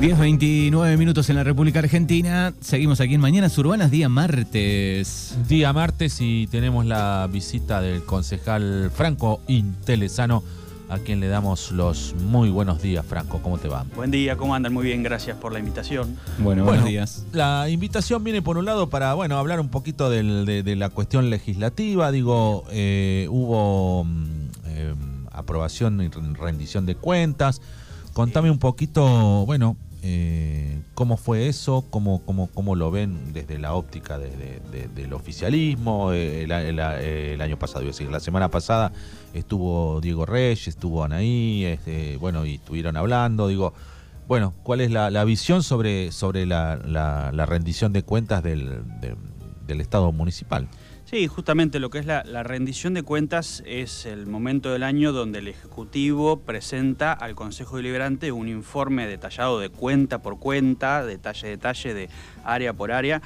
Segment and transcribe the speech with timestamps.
[0.00, 2.54] 10.29 minutos en la República Argentina.
[2.60, 5.36] Seguimos aquí en Mañanas Urbanas, día martes.
[5.46, 10.42] Día martes y tenemos la visita del concejal Franco Intelesano,
[10.88, 13.40] a quien le damos los muy buenos días, Franco.
[13.42, 13.84] ¿Cómo te va?
[13.94, 14.72] Buen día, ¿cómo andan?
[14.72, 16.16] Muy bien, gracias por la invitación.
[16.38, 17.26] Bueno, buenos días.
[17.32, 20.88] La invitación viene por un lado para, bueno, hablar un poquito del- de, de la
[20.88, 22.10] cuestión legislativa.
[22.10, 24.24] Digo, eh, hubo mm,
[24.64, 24.94] eh,
[25.30, 27.60] aprobación y rendición de cuentas.
[28.14, 33.74] Contame un poquito, bueno, eh, cómo fue eso, cómo, cómo, cómo lo ven desde la
[33.74, 36.12] óptica de- de- de- del oficialismo.
[36.12, 36.78] Eh, el, el-
[37.40, 38.92] año pasado, decir, la semana pasada
[39.34, 43.48] estuvo Diego Reyes, estuvo Anaí, este, bueno, y estuvieron hablando.
[43.48, 43.74] Digo,
[44.28, 49.16] bueno, ¿cuál es la, visión sobre, sobre la, la- la rendición de cuentas del, de-
[49.66, 50.68] del Estado municipal?
[51.10, 55.40] Sí, justamente lo que es la, rendición de cuentas es el momento del año donde
[55.40, 61.50] el Ejecutivo presenta al Consejo Deliberante un informe detallado de cuenta por cuenta, detalle a
[61.50, 62.08] detalle, de
[62.44, 63.22] área por área,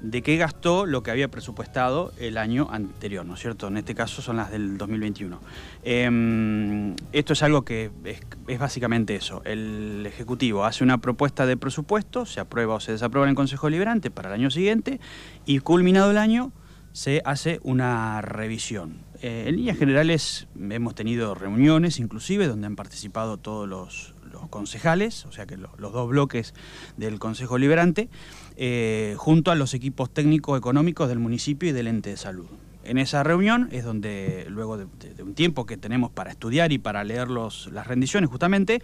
[0.00, 3.68] de qué gastó lo que había presupuestado el año anterior, ¿no es cierto?
[3.68, 5.40] En este caso son las del 2021.
[5.84, 9.42] Em, esto es algo que es, es básicamente eso.
[9.44, 13.68] El Ejecutivo hace una propuesta de presupuesto, se aprueba o se desaprueba en el Consejo
[13.68, 14.98] Deliberante para el año siguiente
[15.46, 16.50] y culminado el año
[16.92, 18.98] se hace una revisión.
[19.22, 24.14] Eh, en líneas generales hemos tenido reuniones inclusive donde han participado todos los,
[24.50, 26.54] concejales, o sea que lo- los dos bloques
[26.96, 28.08] del Consejo Liberante,
[28.56, 32.46] eh, junto a los equipos técnicos económicos del municipio y del ente de salud.
[32.88, 34.86] En esa reunión es donde, luego de,
[35.22, 38.80] un tiempo que tenemos para estudiar y para leer los- las rendiciones justamente,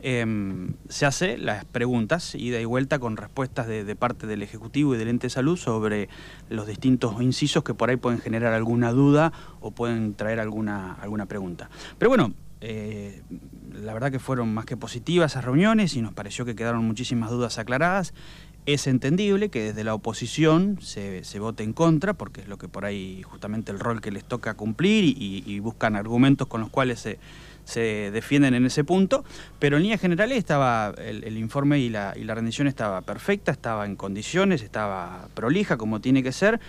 [0.00, 4.94] em, se hace las preguntas, ida y vuelta con respuestas de, de parte del Ejecutivo
[4.94, 6.08] y del ente de salud sobre
[6.48, 11.26] los distintos incisos que por ahí pueden generar alguna duda o pueden traer alguna, alguna
[11.26, 11.68] pregunta.
[11.98, 13.22] Pero bueno, eh,
[13.72, 17.30] la verdad que fueron más que positivas esas reuniones y nos pareció que quedaron muchísimas
[17.30, 18.14] dudas aclaradas.
[18.68, 22.84] Es entendible que desde la oposición se, vote en contra, porque es lo que por
[22.84, 27.00] ahí justamente el rol que les toca cumplir y, y buscan argumentos con los cuales
[27.00, 27.18] se,
[27.64, 29.24] se defienden en ese punto,
[29.58, 33.52] pero en líneas generales estaba el, el informe y la, y la rendición estaba perfecta,
[33.52, 36.60] estaba en condiciones, estaba prolija como tiene que ser,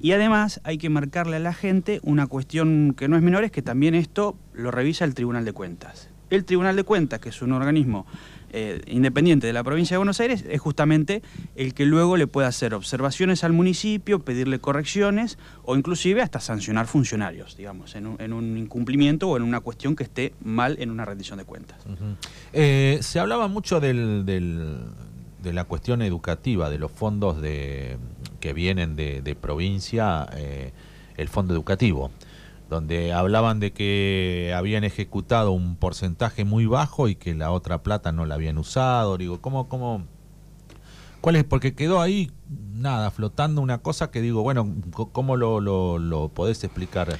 [0.00, 3.52] y además hay que marcarle a la gente una cuestión que no es menor, es
[3.52, 6.08] que también esto lo revisa el Tribunal de Cuentas.
[6.30, 8.06] El Tribunal de Cuentas, que es un organismo
[8.56, 11.22] eh, independiente de la provincia de Buenos Aires, es justamente
[11.56, 16.86] el que luego le puede hacer observaciones al municipio, pedirle correcciones o inclusive hasta sancionar
[16.86, 20.90] funcionarios, digamos, en un, en un incumplimiento o en una cuestión que esté mal en
[20.90, 21.78] una rendición de cuentas.
[22.52, 27.98] Eh, se hablaba mucho del, de la cuestión educativa, de los fondos de,
[28.38, 30.72] que vienen de, de provincia, eh,
[31.16, 32.10] el fondo educativo,
[32.74, 38.12] donde hablaban de que habían ejecutado un porcentaje muy bajo y que la otra plata
[38.12, 39.16] no la habían usado.
[39.16, 40.04] Digo, ¿cómo, cómo,
[41.20, 41.44] cuál es?
[41.44, 42.30] Porque quedó ahí,
[42.74, 44.74] nada, flotando una cosa que digo, bueno,
[45.12, 47.18] ¿cómo lo, lo, lo podés explicar?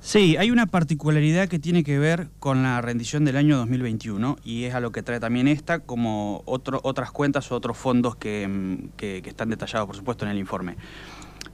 [0.00, 4.64] Sí, hay una particularidad que tiene que ver con la rendición del año 2021 y
[4.64, 8.48] es a lo que trae también esta, como otro, otras cuentas o otros fondos que,
[8.48, 10.76] mm, que- que están detallados, por supuesto, en el informe.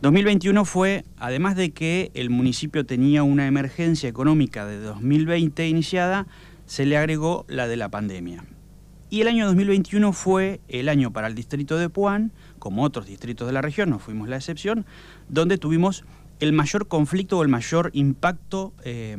[0.00, 6.26] 2021 fue, además de que el municipio tenía una emergencia económica de 2020 iniciada,
[6.66, 8.44] se le agregó la de la pandemia.
[9.10, 13.46] Y el año 2021 fue el año para el distrito de Puan, como otros distritos
[13.48, 14.86] de la región, no fuimos la excepción,
[15.28, 16.04] donde tuvimos
[16.40, 19.16] el mayor conflicto o el mayor impacto eh,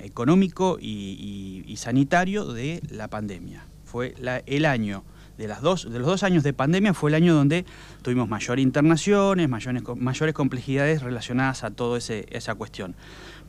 [0.00, 3.64] económico y, y- y sanitario de la pandemia.
[3.86, 5.04] Fue la- el año
[5.38, 7.64] de, dos, de los dos años de pandemia, fue el año donde
[8.02, 12.94] tuvimos mayor internaciones, mayores, mayores complejidades relacionadas a toda esa cuestión.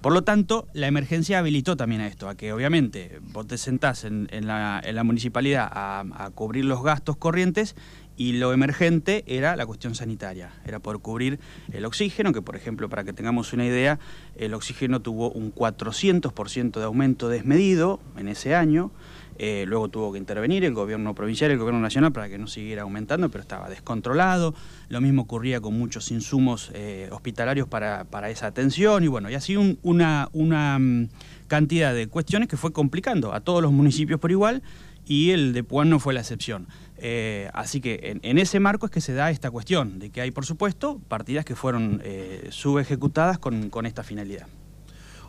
[0.01, 4.03] Por lo tanto, la emergencia habilitó también a esto, a que obviamente vos te sentás
[4.03, 7.75] en, la, en la municipalidad a, a cubrir los gastos corrientes
[8.17, 11.39] y lo emergente era la cuestión sanitaria, era por cubrir
[11.71, 13.99] el oxígeno, que por ejemplo, para que tengamos una idea,
[14.35, 18.91] el oxígeno tuvo un 400% de aumento desmedido en ese año,
[19.37, 22.83] eh, luego tuvo que intervenir el gobierno provincial el gobierno nacional para que no siguiera
[22.83, 24.53] aumentando, pero estaba descontrolado.
[24.89, 29.35] Lo mismo ocurría con muchos insumos eh, hospitalarios para, para esa atención y bueno, y
[29.35, 31.09] así un- una, una mm,
[31.47, 34.63] cantidad de cuestiones que fue complicando a todos los municipios por igual
[35.07, 36.67] y el de Puan no fue la excepción.
[36.97, 40.21] Eh, así que en, en ese marco es que se da esta cuestión, de que
[40.21, 42.01] hay, por supuesto, partidas que fueron
[42.49, 44.47] subejecutadas con, con esta finalidad.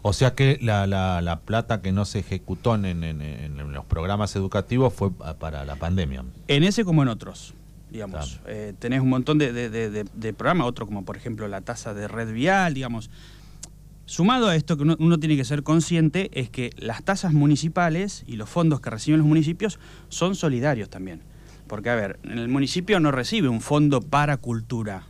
[0.08, 4.36] O sea que la, la, la plata que no se ejecutó en, en- los programas
[4.36, 6.22] educativos fue pa- para la pandemia.
[6.46, 7.54] En ese como en otros,
[7.90, 8.38] digamos.
[8.44, 8.56] Claro.
[8.56, 11.60] Eh, tenés un montón de, de- de- de- de programas, otro como por ejemplo la
[11.60, 13.10] tasa de red vial, digamos.
[14.04, 18.22] Sumado a esto que uno, uno tiene que ser consciente es que las tasas municipales
[18.28, 21.20] y los fondos que reciben los municipios son solidarios también.
[21.66, 25.02] Porque, a ver, el municipio no recibe un fondo para cultura.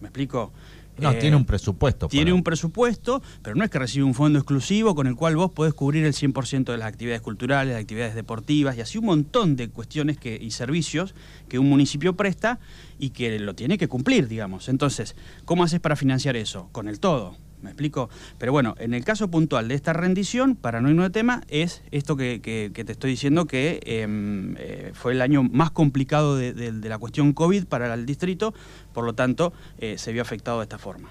[0.00, 0.52] ¿Me explico?
[0.98, 2.08] No, Eh, tiene un presupuesto.
[2.08, 5.36] Tiene para- un presupuesto, pero no es que recibe un fondo exclusivo con el cual
[5.36, 9.06] vos podés cubrir el 100% de las actividades culturales, las actividades deportivas y así un
[9.06, 11.14] montón de cuestiones que, y servicios
[11.48, 12.58] que un municipio presta
[12.98, 14.68] y que lo tiene que cumplir, digamos.
[14.68, 16.68] Entonces, ¿cómo haces para financiar eso?
[16.72, 17.36] Con el todo.
[17.62, 18.10] ¿Me explico?
[18.38, 21.82] Pero bueno, en el caso puntual de esta rendición, para no irnos de tema, es
[21.90, 26.98] esto que, te estoy diciendo que em, eh, fue el año más complicado de, la
[26.98, 28.54] cuestión COVID para el distrito,
[28.92, 31.10] por lo tanto, eh, se vio afectado de esta forma.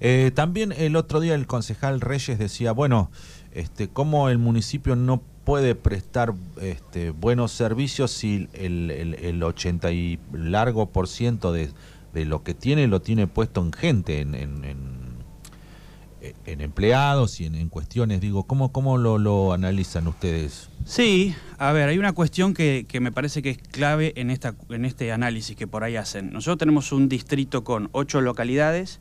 [0.00, 3.10] Eh, también el otro día el concejal Reyes decía, bueno,
[3.52, 9.92] este, cómo el municipio no puede prestar este, buenos servicios si el, el, el 80
[9.92, 11.70] y largo por ciento de,
[12.12, 14.95] de lo que tiene lo tiene puesto en gente, en, en, en-
[16.46, 18.20] en empleados y en, en cuestiones.
[18.20, 20.68] Digo, ¿cómo, cómo lo, lo analizan ustedes?
[20.84, 24.54] Sí, a ver, hay una cuestión que, que me parece que es clave en, esta,
[24.70, 26.32] en este análisis que por ahí hacen.
[26.32, 29.00] Nosotros tenemos un distrito con ocho localidades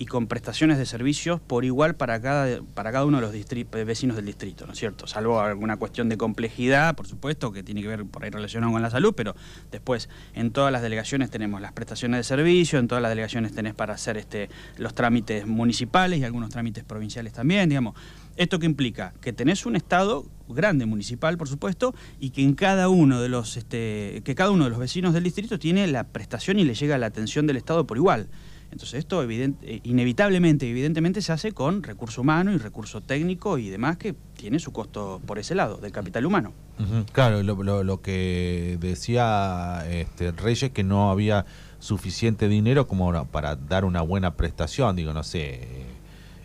[0.00, 3.68] y con prestaciones de servicios por igual para cada, para cada uno de los distri-
[3.84, 5.06] vecinos del distrito, ¿no es cierto?
[5.06, 8.80] Salvo alguna cuestión de complejidad, por supuesto, que tiene que ver por ahí relacionado con
[8.80, 9.36] la salud, pero
[9.70, 13.74] después en todas las delegaciones tenemos las prestaciones de servicio, en todas las delegaciones tenés
[13.74, 14.48] para hacer este,
[14.78, 17.94] los trámites municipales y algunos trámites provinciales también, digamos.
[18.38, 19.12] ¿Esto qué implica?
[19.20, 23.58] Que tenés un estado grande municipal, por supuesto, y que en cada uno de los
[23.58, 26.96] este, que cada uno de los vecinos del distrito tiene la prestación y le llega
[26.96, 28.28] la atención del Estado por igual.
[28.72, 33.96] Entonces esto eh, inevitablemente, evidentemente se hace con recurso humano y recurso técnico y demás
[33.96, 36.52] que tiene su costo por ese lado, del capital humano.
[37.12, 41.44] Claro, lo, que decía este, Reyes que no había
[41.78, 44.96] suficiente dinero como para dar una buena prestación.
[44.96, 45.60] Digo, no sé,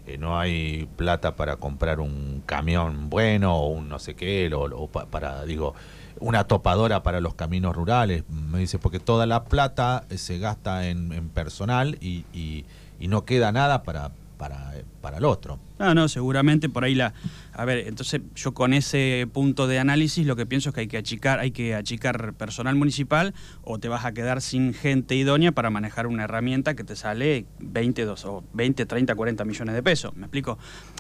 [0.08, 4.64] eh, no hay plata para comprar un camión bueno o un no sé qué, o,
[4.64, 5.74] o pa- para, digo,
[6.20, 8.24] una topadora para los caminos rurales.
[8.30, 12.66] Me dice, porque toda la plata se gasta en, personal y, y-
[13.00, 14.72] y no queda nada para, para,
[15.02, 15.60] para el otro.
[15.80, 17.14] No, no, seguramente por ahí la...
[17.52, 20.88] A ver, entonces yo con ese punto de análisis lo que pienso es que hay
[20.88, 23.34] que achicar, hay que achicar personal municipal
[23.64, 27.46] o te vas a quedar sin gente idónea para manejar una herramienta que te sale
[27.60, 30.16] 20, dos- o 20 30, 40 millones de pesos.
[30.16, 30.58] ¿Me explico?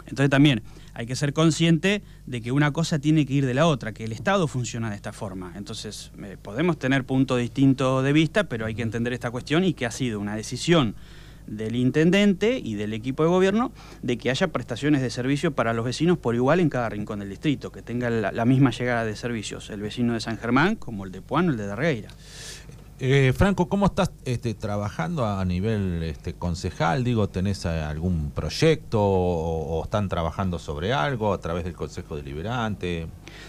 [0.07, 0.61] Entonces también
[0.95, 4.05] hay que ser consciente de que una cosa tiene que ir de la otra, que
[4.05, 5.53] el Estado funciona de esta forma.
[5.55, 9.73] Entonces eh, podemos tener puntos distintos de vista, pero hay que entender esta cuestión y
[9.73, 10.95] que ha sido una decisión
[11.47, 13.71] del intendente y del equipo de gobierno
[14.01, 17.29] de que haya prestaciones de servicio para los vecinos por igual en cada rincón del
[17.29, 21.11] distrito, que tenga la, misma llegada de servicios el vecino de San Germán como el
[21.11, 22.09] de Puano, el de Darreira.
[22.97, 27.03] Eh, Franco, ¿cómo estás este, trabajando a nivel este, concejal?
[27.03, 33.07] Digo, ¿tenés eh, algún proyecto o, están trabajando sobre algo a través del Consejo Deliberante?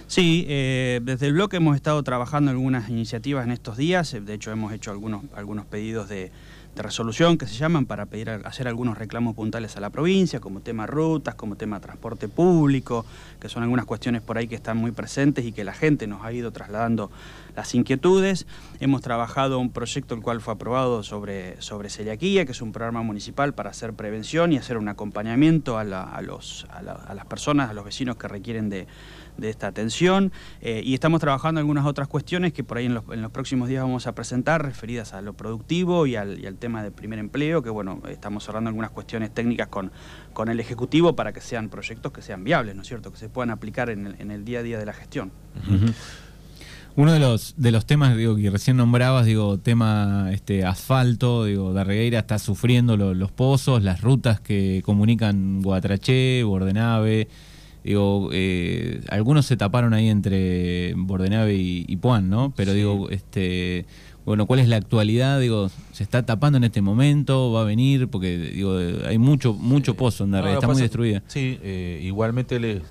[0.08, 4.50] Sí, eh, desde el bloque hemos estado trabajando algunas iniciativas en estos días, de hecho
[4.50, 6.32] hemos hecho algunos, pedidos de,
[6.74, 10.60] de resolución que se llaman para pedir hacer algunos reclamos puntuales a la provincia, como
[10.60, 13.06] tema rutas, como tema transporte público,
[13.38, 16.24] que son algunas cuestiones por ahí que están muy presentes y que la gente nos
[16.24, 17.12] ha ido trasladando
[17.56, 18.46] las inquietudes.
[18.78, 23.02] Hemos trabajado un proyecto el cual fue aprobado sobre, sobre celiaquía, que es un programa
[23.02, 27.14] municipal para hacer prevención y hacer un acompañamiento a, la- a los, a, la- a
[27.14, 28.86] las personas, a los vecinos que requieren de,
[29.38, 30.32] de esta atención.
[30.60, 33.68] Eh, y estamos trabajando algunas otras cuestiones que por ahí en los, en los próximos
[33.68, 37.62] días vamos a presentar, referidas a lo productivo y al, y tema del primer empleo,
[37.62, 39.92] que bueno, estamos cerrando algunas cuestiones técnicas con,
[40.34, 43.28] con el Ejecutivo para que sean proyectos que sean viables, ¿no es cierto?, que se
[43.28, 45.32] puedan aplicar en el, en el día a día de la gestión.
[46.96, 51.74] Uno de los de los temas digo que recién nombrabas, digo, tema este asfalto, digo,
[51.74, 57.28] Darregueira está sufriendo lo- los pozos, las rutas que comunican Guatraché, Bordenave,
[57.84, 62.54] digo, eh, algunos se taparon ahí entre Bordenave y, y Puan, ¿no?
[62.56, 62.78] Pero Sí.
[62.78, 63.84] digo, este
[64.24, 65.38] bueno, ¿cuál es la actualidad?
[65.38, 67.52] Digo, ¿se está tapando en este momento?
[67.52, 68.08] ¿Va a venir?
[68.08, 68.76] Porque digo,
[69.06, 71.22] hay mucho mucho pozo en Darregueira, No, está muy destruida.
[71.28, 72.86] Sí, eh, igualmente le cons-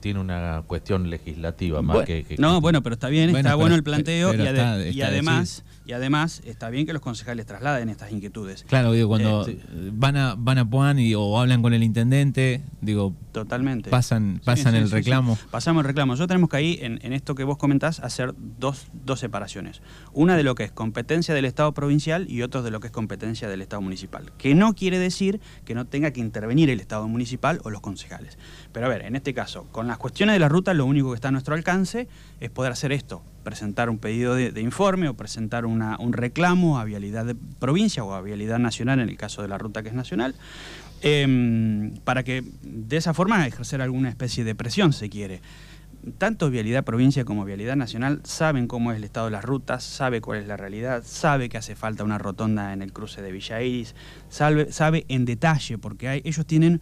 [0.00, 3.50] tiene una cuestión legislativa más Bueno, que, que- no, bueno, pero está bien, Bueno, está
[3.50, 6.86] pero- bueno el planteo pero y, ade- está- y está además y además está bien
[6.86, 8.64] que los concejales trasladen estas inquietudes.
[8.68, 9.58] Claro, digo, cuando Eh,
[9.92, 13.90] van a van a Puan y, o hablan con el intendente, digo, Totalmente.
[13.90, 15.36] pasan pasan sí, el reclamo.
[15.36, 15.42] sí.
[15.50, 16.12] Pasamos el reclamo.
[16.12, 19.80] Nosotros tenemos que ahí, en, en esto que vos comentás, hacer dos, dos separaciones.
[20.12, 22.92] Una de lo que es competencia del Estado provincial y otra de lo que es
[22.92, 24.32] competencia del Estado municipal.
[24.38, 28.38] Que no quiere decir que no tenga que intervenir el Estado municipal o los concejales.
[28.72, 31.16] Pero a ver, en este caso, con las cuestiones de la ruta, lo único que
[31.16, 32.08] está a nuestro alcance
[32.40, 33.22] es poder hacer esto.
[33.42, 38.20] Presentar un pedido de, informe o presentar un reclamo a vialidad de provincia o a
[38.20, 40.34] vialidad nacional en el caso de la ruta que es nacional.
[41.04, 45.40] em, para que de esa forma ejercer alguna especie de presión, si se quiere.
[46.18, 50.20] tanto Vialidad Provincia como Vialidad Nacional saben cómo es el estado de las rutas, sabe
[50.20, 53.62] cuál es la realidad, sabe que hace falta una rotonda en el cruce de Villa
[53.62, 53.94] Iris,
[54.28, 56.80] sabe, sabe en detalle, porque hay, ellos tienen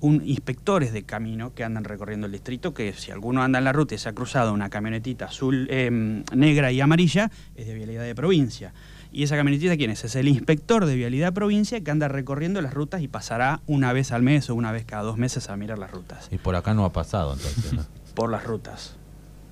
[0.00, 3.72] un, inspectores de camino que andan recorriendo el distrito, que si alguno anda en la
[3.72, 8.02] ruta y se ha cruzado una camionetita azul, em, negra y amarilla, es de Vialidad
[8.04, 8.72] de Provincia.
[9.10, 10.04] ¿Y esa camionetita quién es?
[10.04, 14.12] Es el inspector de Vialidad Provincia que anda recorriendo las rutas y pasará una vez
[14.12, 16.28] al mes o una vez cada dos meses a mirar las rutas.
[16.30, 17.72] Y por acá no ha pasado entonces.
[17.72, 17.84] ¿no?
[18.14, 18.96] Por las rutas.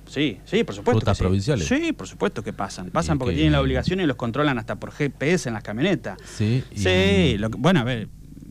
[0.07, 0.99] Sí, sí, por supuesto.
[1.01, 1.23] ¿Rutas que sí.
[1.25, 1.67] provinciales?
[1.67, 2.91] Sí, por supuesto que pasan.
[2.91, 6.17] Pasan porque que- tienen la obligación y los controlan hasta por GPS en las camionetas.
[6.23, 6.63] Sí.
[6.71, 8.07] y- Sí, lo que- bueno, a ver.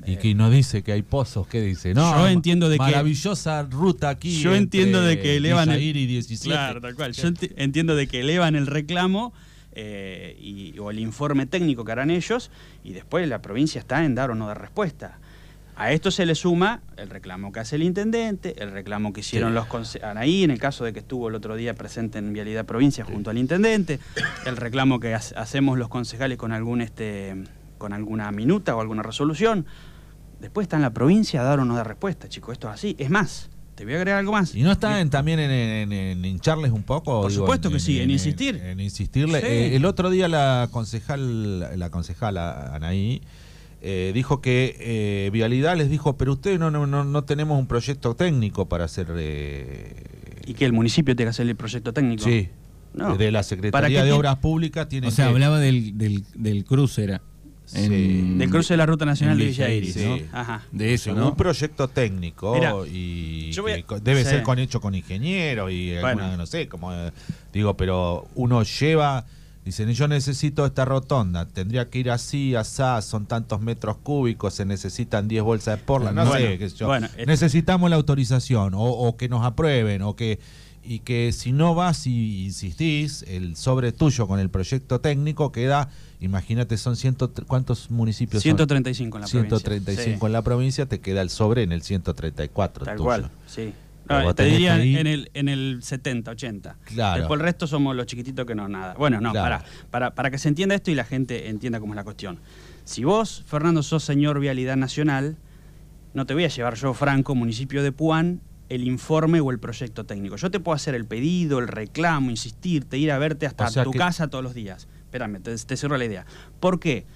[0.06, 1.92] Y que no dice que hay pozos, ¿qué dice?
[1.94, 4.40] No, Yo entiendo de que- maravillosa ruta aquí.
[4.40, 6.48] Yo entiendo de que elevan el- Iris 17.
[6.54, 7.12] Claro, tal cual.
[7.12, 9.32] Yo enti- entiendo de que elevan el reclamo
[9.78, 12.50] eh, y, o el informe técnico que harán ellos
[12.82, 15.18] y después la provincia está en dar o no dar respuesta.
[15.78, 19.50] A esto se le suma el reclamo que hace el intendente, el reclamo que hicieron
[19.50, 19.54] Sí.
[19.72, 23.04] los Anaí, en el caso de que estuvo el otro día presente en Vialidad Provincia
[23.04, 23.98] junto al intendente,
[24.46, 27.34] el reclamo que ha- hacemos los concejales con algún este
[27.76, 29.66] con alguna minuta o alguna resolución.
[30.40, 32.52] Después está en la provincia a dar o no dar respuesta, chico.
[32.52, 32.94] Esto es así.
[32.98, 34.54] Es más, te voy a agregar algo más.
[34.54, 37.22] ¿Y no está en- también en, en- en hincharles un poco?
[37.22, 38.56] Por supuesto que sí, en insistir.
[38.56, 39.40] En, insistirle.
[39.40, 39.46] Sí.
[39.46, 43.22] Eh, el otro día la concejal, la concejala Anaí,
[43.82, 47.66] eh, dijo que eh, Vialidad les dijo, pero ustedes no, no, no, no tenemos un
[47.66, 49.08] proyecto técnico para hacer...
[49.16, 49.94] eh,
[50.46, 52.24] Y que el municipio tenga que hacer el proyecto técnico.
[52.24, 52.48] sí,
[52.94, 53.16] No.
[53.16, 55.32] de la ¿Para Secretaría de Obras Públicas tiene O sea, que...
[55.32, 57.20] hablaba del, del, del cruce, era.
[57.66, 58.34] Sí.
[58.38, 59.94] Del cruce de la Ruta Nacional de Villa Iris.
[59.94, 60.04] sí.
[60.32, 60.38] ¿no?
[60.38, 60.62] Ajá.
[60.72, 61.36] De eso, un ¿no?
[61.36, 62.56] proyecto técnico
[62.86, 64.30] y a- debe sí.
[64.30, 66.06] ser con hecho con ingenieros y Bueno.
[66.08, 67.10] alguna, no sé, como eh,
[67.52, 69.24] digo, pero uno lleva,
[69.64, 74.64] dicen, yo necesito esta rotonda, tendría que ir así, asá, son tantos metros cúbicos, se
[74.64, 76.86] necesitan 10 bolsas de porla, no Bueno, sé, qué sé yo.
[76.86, 80.38] bueno, necesitamos la autorización o, o que nos aprueben o que
[80.86, 85.88] y que si no vas y insistís, el sobre tuyo con el proyecto técnico queda,
[86.20, 88.50] imagínate, son ciento, ¿cuántos municipios son?
[88.50, 90.26] 135 en la 135 provincia.
[90.26, 92.84] en la provincia, te queda el sobre en el 134.
[92.84, 93.04] Sí, tal tuyo.
[93.04, 93.72] cual, sí.
[94.08, 96.76] No, te diría en el, en el 70, 80.
[96.84, 97.18] Claro.
[97.22, 98.94] Después el resto somos los chiquititos que no nada.
[98.94, 99.56] Bueno, no, Claro.
[99.58, 102.38] para, para, para que se entienda esto y la gente entienda cómo es la cuestión.
[102.84, 105.36] Si vos, Fernando, sos señor Vialidad Nacional,
[106.14, 110.04] no te voy a llevar yo, Franco, municipio de Puan, el informe o el proyecto
[110.04, 110.36] técnico.
[110.36, 113.84] Yo te puedo hacer el pedido, el reclamo, insistirte, ir a verte hasta O sea
[113.84, 114.88] tu que- casa todos los días.
[115.04, 116.26] Espérame, te, te cierro la idea.
[116.60, 117.06] ¿Por qué?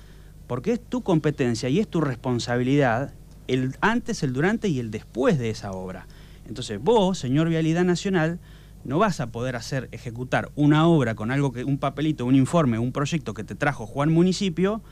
[0.47, 3.12] Porque es tu competencia y es tu responsabilidad
[3.49, 6.07] el antes, el durante y el después de esa obra.
[6.47, 8.38] Entonces vos, señor Vialidad Nacional,
[8.85, 12.78] no vas a poder hacer, ejecutar una obra con algo que, un papelito, un informe,
[12.78, 14.83] un proyecto que te trajo Juan Municipio,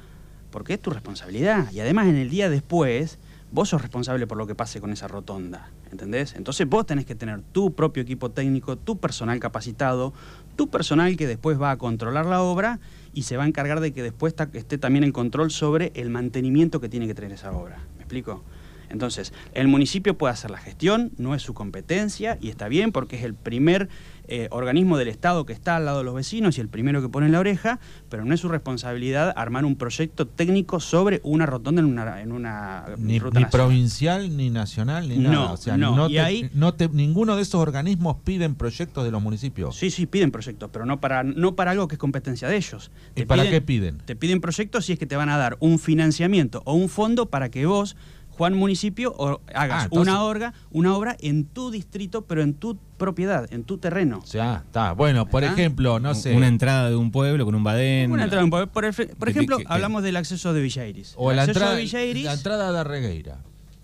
[0.50, 1.70] porque es tu responsabilidad.
[1.72, 3.18] Y además en el día después,
[3.52, 5.70] vos sos responsable por lo que pase con esa rotonda.
[5.90, 6.35] ¿Entendés?
[6.35, 10.12] Entonces vos tenés que tener tu propio equipo técnico, tu personal capacitado,
[10.57, 12.78] tu personal que después va a controlar la obra
[13.14, 16.80] y se va a encargar de que después esté también el control sobre el mantenimiento
[16.80, 17.78] que tiene que tener esa obra.
[17.97, 18.42] ¿Me explico?
[18.90, 23.16] Entonces, el municipio puede hacer la gestión, no es su competencia y está bien porque
[23.16, 23.88] es el primer
[24.30, 27.09] eh, organismo del Estado que está al lado de los vecinos y el primero que
[27.09, 27.80] pone la oreja,
[28.11, 32.33] pero no es su responsabilidad armar un proyecto técnico sobre una rotonda en una, en
[32.33, 33.50] una Ni, ruta ni nacional.
[33.68, 35.52] provincial ni nacional ni No, nada.
[35.52, 39.11] O sea, no, y te- ahí- no te- ninguno de esos organismos piden proyectos de
[39.11, 39.76] los municipios.
[39.76, 42.90] Sí, sí, piden proyectos, pero no para, no para algo que es competencia de ellos.
[43.16, 43.99] ¿Y para piden- qué piden?
[44.04, 47.26] Te piden proyectos si es que te van a dar un financiamiento o un fondo
[47.30, 47.97] para que vos,
[48.38, 52.54] Juan Municipio, o hagas Ah, entonces- una, obra, una obra en tu distrito, pero en
[52.54, 54.21] tu propiedad, en tu terreno.
[54.23, 54.92] O sea, está.
[54.92, 55.52] Bueno, por Ajá.
[55.52, 56.35] ejemplo, no sé.
[56.37, 58.11] Una entrada de un pueblo con un badén.
[58.11, 60.87] Una entrada en- por, por el- por ejemplo, que- que- hablamos del acceso de Villa
[60.87, 61.14] Iris.
[61.16, 63.38] o El la acceso entrada, de Villa Iris, la entrada de Regueira,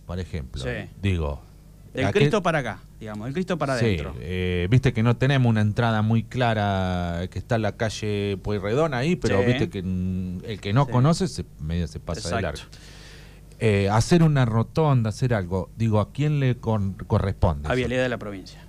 [0.06, 0.62] por ejemplo.
[0.62, 0.70] Sí.
[1.02, 1.42] Digo.
[1.92, 4.16] del Cristo para acá, digamos, del Cristo para Sí, adentro.
[4.18, 8.94] eh, viste que no tenemos una entrada muy clara que está en la calle Pueyrredón
[8.94, 9.46] ahí, pero Sí.
[9.46, 10.90] viste que el que no Sí.
[10.90, 12.42] conoce se medio se pasa de Exacto.
[12.42, 12.62] largo.
[13.60, 17.68] Eh, hacer una rotonda, hacer algo, digo, ¿a quién le con- corresponde?
[17.68, 17.74] A?
[17.74, 18.66] Vialidad de la provincia.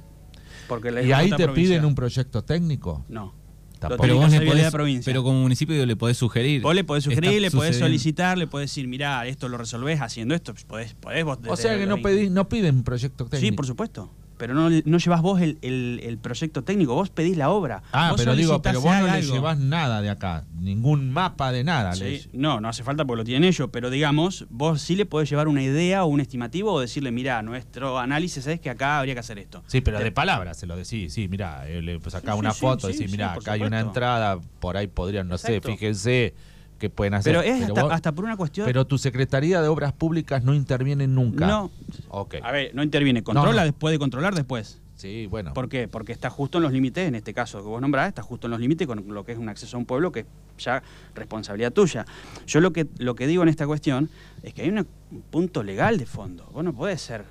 [0.68, 3.04] Porque la ¿Y ahí te provincial- piden un proyecto técnico?
[3.10, 3.34] No.
[3.80, 4.04] Tampoco.
[4.04, 5.12] Pero vos le podés, provincia.
[5.12, 6.62] pero como municipio le podés sugerir.
[6.62, 7.86] Vos le podés sugerir, Está le podés sucediendo.
[7.88, 10.54] solicitar, le podés decir, mirá, esto lo resolvés haciendo esto.
[10.68, 13.46] Podés, podés vos O sea que no, pedí, no piden proyecto técnico.
[13.46, 14.10] Sí, por supuesto.
[14.38, 17.84] Pero no, no llevas vos el, el- el proyecto técnico, vos pedís la obra.
[17.92, 21.64] Ah, Vos pero digo, pero vos no le llevas nada de acá, ningún mapa de
[21.64, 21.96] nada.
[21.96, 25.30] Sí, No, no hace falta porque lo tienen ellos, pero digamos, vos sí le podés
[25.30, 29.14] llevar una idea o un estimativo o decirle, mirá, nuestro análisis es que acá habría
[29.14, 29.64] que hacer esto.
[29.68, 31.14] Sí, pero de palabras se lo decís.
[31.14, 34.40] Sí, mirá, eh, le sacás Sí, una sí, foto, decís, por acá hay una entrada,
[34.60, 35.68] por ahí podrían, no Exacto.
[35.70, 36.34] sé, fíjense
[36.80, 37.34] qué pueden hacer.
[37.36, 38.66] Pero es hasta, vos- hasta por una cuestión...
[38.66, 41.48] pero tu Secretaría de Obras Públicas no interviene nunca.
[41.48, 41.72] No.
[42.10, 42.36] Ok.
[42.44, 43.64] A ver, no interviene, controla, No, no.
[43.64, 44.82] después de controlar después.
[44.96, 45.54] Sí, bueno.
[45.54, 45.90] ¿Por qué?
[45.90, 48.52] Porque está justo en los límites, en este caso que vos nombrás, está justo en
[48.52, 50.26] los límites con lo que es un acceso a un pueblo que es
[50.58, 50.82] ya
[51.14, 52.06] responsabilidad tuya.
[52.48, 54.10] Yo lo que, lo que digo en esta cuestión
[54.42, 54.88] es que hay un
[55.32, 56.50] punto legal de fondo.
[56.54, 57.26] Vos no podés ser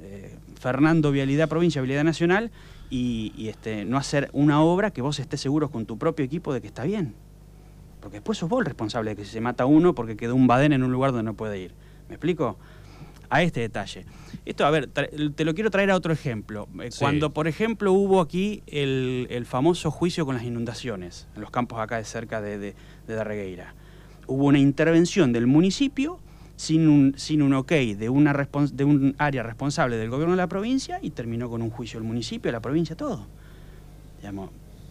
[0.00, 2.50] eh, Fernando Vialidad Provincia, Vialidad Nacional
[2.88, 6.54] y, y, este, no hacer una obra que vos estés seguro con tu propio equipo
[6.54, 7.14] de que está bien.
[8.00, 10.72] Porque después sos vos el responsable de que se mata uno porque quedó un badén
[10.72, 11.72] en un lugar donde no puede ir.
[12.08, 12.58] ¿Me explico?
[13.28, 14.06] A este detalle.
[14.44, 16.66] Esto, a ver, te lo quiero traer a otro ejemplo.
[16.80, 21.78] Eh, cuando, por ejemplo, hubo aquí el, famoso juicio con las inundaciones, en los campos
[21.78, 22.74] acá de cerca de, de,
[23.06, 23.74] de Darregueira,
[24.26, 26.18] hubo una intervención del municipio
[26.60, 30.46] sin un, sin un ok de, una de un área responsable del gobierno de la
[30.46, 33.26] provincia y terminó con un juicio del municipio, la provincia, todo.
[34.18, 34.50] Digamos,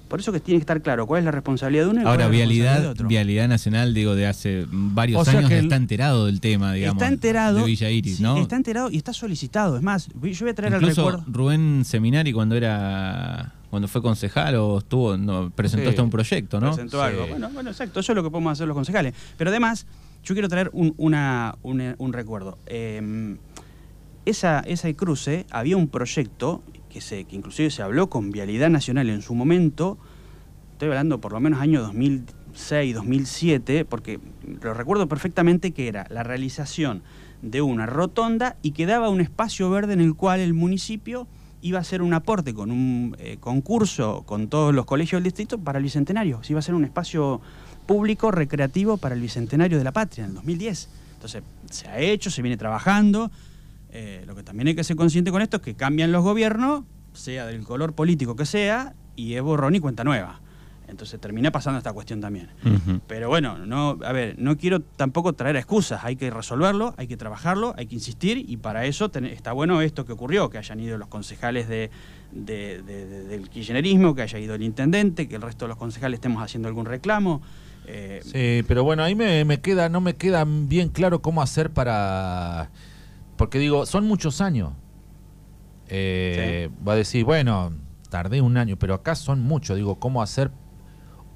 [0.09, 2.25] por eso que tiene que estar claro cuál es la responsabilidad de uno y Ahora,
[2.25, 3.07] cuál es la vialidad, de otro.
[3.07, 7.01] vialidad nacional, digo, de hace varios años está enterado del tema, digamos.
[7.01, 7.59] Está enterado.
[7.59, 8.37] De Villa Iris, sí, ¿no?
[8.37, 9.77] Está enterado y está solicitado.
[9.77, 11.31] Es más, yo voy a traer Incluso al recuerdo.
[11.31, 15.89] Rubén Seminari cuando era cuando fue concejal o estuvo no, presentó Sí.
[15.89, 16.71] hasta un proyecto, ¿no?
[16.71, 17.03] Presentó Sí.
[17.05, 17.27] algo.
[17.27, 17.99] Bueno, bueno, exacto.
[17.99, 19.13] Eso es lo que podemos hacer los concejales.
[19.37, 19.85] Pero además,
[20.23, 22.57] yo quiero traer un, una- un, un recuerdo.
[22.65, 23.37] Eh,
[24.25, 26.61] esa, ese cruce, había un proyecto
[26.99, 29.97] que, se, inclusive se habló con Vialidad Nacional en su momento,
[30.73, 34.19] estoy hablando por lo menos año 2006, 2007, porque
[34.61, 37.01] lo recuerdo perfectamente que era la realización
[37.41, 41.25] de una rotonda y que daba un espacio verde en el cual el municipio
[41.61, 45.57] iba a hacer un aporte con un eh, concurso con todos los colegios del distrito
[45.57, 46.43] para el Bicentenario.
[46.43, 47.39] Se iba a ser un espacio
[47.85, 50.89] público recreativo para el Bicentenario de la Patria en el 2010.
[51.13, 53.31] Entonces, se ha hecho, se viene trabajando.
[53.91, 56.83] Eh, lo que también hay que ser consciente con esto es que cambian los gobiernos,
[57.13, 60.39] sea del color político que sea, y es borrón y cuenta nueva.
[60.87, 62.49] Entonces termina pasando esta cuestión también.
[63.05, 67.15] Pero bueno, no, a ver, no quiero tampoco traer excusas, hay que resolverlo, hay que
[67.15, 70.79] trabajarlo, hay que insistir y para eso ten- está bueno esto que ocurrió, que hayan
[70.79, 71.91] ido los concejales de,
[72.31, 75.77] de- de- de- del kirchnerismo, que haya ido el intendente, que el resto de los
[75.77, 77.41] concejales estemos haciendo algún reclamo.
[77.85, 81.69] Eh, Sí, pero bueno, ahí me, me queda, no me queda bien claro cómo hacer
[81.69, 82.69] para.
[83.39, 84.73] Porque digo, son muchos años.
[85.87, 87.71] Eh, Va a decir, bueno,
[88.09, 89.77] tardé un año, pero acá son muchos.
[89.77, 90.51] Digo, ¿cómo hacer?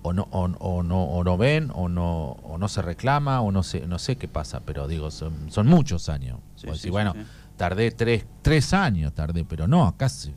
[0.01, 3.53] O no, o, o no, o no ven, o no, o no se reclama, o
[3.53, 6.39] no sé, no sé qué pasa, pero digo, son, son muchos años.
[6.57, 7.13] Sí, sí, bueno,
[7.55, 10.33] tardé tres, tres años, tardé, pero no, acá se-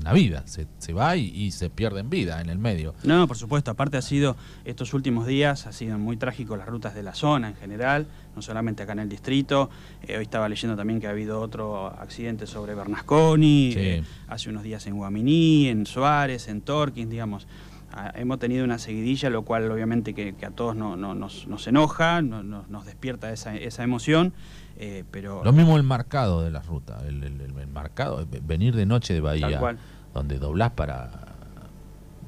[0.00, 2.94] una vida, se, se va y, y se pierde en vida en el medio.
[3.04, 3.70] No, por supuesto.
[3.70, 7.48] Aparte ha sido, estos últimos días, ha sido muy trágico las rutas de la zona
[7.48, 8.06] en general,
[8.36, 9.70] no solamente acá en el distrito.
[10.02, 13.78] Eh, hoy estaba leyendo también que ha habido otro accidente sobre Bernasconi, Sí.
[13.80, 17.46] eh, hace unos días en Guaminí, en Suárez, en Torquín, digamos.
[17.92, 21.46] Ah, hemos tenido una seguidilla, lo cual obviamente que, que a todos no, no- nos,
[21.46, 24.34] nos enoja, no- no- nos despierta esa, esa emoción,
[24.76, 25.42] eh, pero...
[25.42, 29.20] Lo mismo el marcado de la ruta, el, el- marcado, ve- venir de noche de
[29.20, 29.60] Bahía,
[30.14, 31.10] donde doblás para...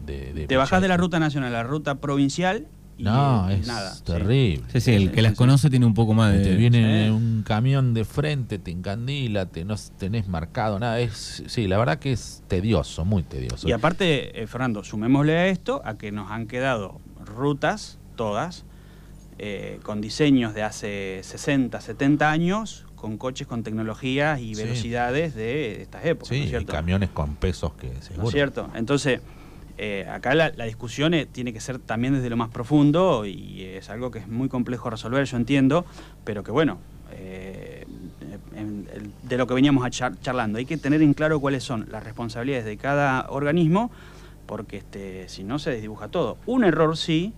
[0.07, 2.67] De, de Te bajás de la ruta nacional a la ruta provincial
[3.03, 3.95] No, es nada.
[4.05, 4.65] terrible.
[4.73, 6.41] Sí, sí, el Sí, que las conoce tiene un poco más de...
[6.41, 7.11] Te viene sí.
[7.11, 11.01] un camión de frente, te encandila, te, no tenés marcado nada.
[11.01, 13.69] Es, sí, la verdad que es tedioso, muy tedioso.
[13.69, 18.65] Y aparte, eh, Fernando, sumémosle a esto a que nos han quedado rutas, todas,
[19.39, 24.63] eh, con diseños de hace 60, 70 años, con coches con tecnologías y Sí.
[24.63, 28.29] velocidades de estas épocas, ¿no y camiones con pesos que ¿No seguro.
[28.29, 28.71] es cierto?
[28.75, 29.21] Entonces,
[29.83, 33.63] eh, acá la, la discusión eh, tiene que ser también desde lo más profundo y
[33.63, 35.87] es algo que es muy complejo resolver, yo entiendo,
[36.25, 36.79] pero que bueno,
[37.13, 37.87] eh,
[38.55, 38.87] en-
[39.23, 42.05] de lo que veníamos a char- charlando, hay que tener en claro cuáles son las
[42.05, 43.91] responsabilidades de cada organismo,
[44.47, 46.37] porque este, si no se desdibuja todo.
[46.47, 47.33] Un error sí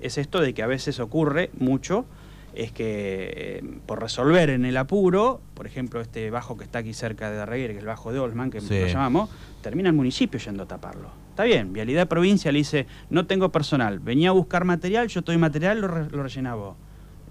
[0.00, 2.06] es esto de que a veces ocurre mucho,
[2.54, 6.92] es que eh, por resolver en el apuro, por ejemplo, este bajo que está aquí
[6.94, 8.80] cerca de Darreguer, que es el bajo de Olman, que Sí.
[8.80, 9.30] lo llamamos,
[9.62, 11.08] termina el municipio yendo a taparlo.
[11.34, 15.36] Está bien, Vialidad Provincia le dice, no tengo personal, venía a buscar material, yo estoy
[15.36, 16.76] material, lo, re- lo rellena vos.